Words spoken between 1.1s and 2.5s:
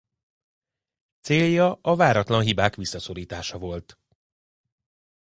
Célja a váratlan